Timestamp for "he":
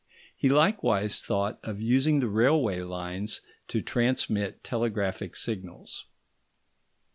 0.35-0.49